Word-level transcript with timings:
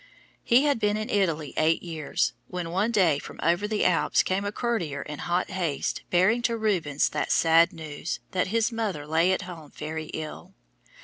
He 0.43 0.63
had 0.63 0.79
been 0.79 0.97
in 0.97 1.11
Italy 1.11 1.53
eight 1.57 1.83
years, 1.83 2.33
when 2.47 2.71
one 2.71 2.89
day 2.91 3.19
from 3.19 3.39
over 3.43 3.67
the 3.67 3.85
Alps 3.85 4.23
came 4.23 4.43
a 4.45 4.51
courier 4.51 5.03
in 5.03 5.19
hot 5.19 5.51
haste 5.51 6.01
bearing 6.09 6.41
to 6.41 6.57
Rubens 6.57 7.07
the 7.09 7.27
sad 7.29 7.71
news 7.71 8.19
that 8.31 8.47
his 8.47 8.71
mother 8.71 9.05
lay 9.05 9.31
at 9.31 9.43
home 9.43 9.69
very 9.69 10.05
ill. 10.07 10.55